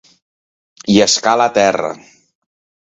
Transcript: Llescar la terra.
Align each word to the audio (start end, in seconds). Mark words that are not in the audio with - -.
Llescar 0.95 1.37
la 1.43 1.49
terra. 1.59 1.95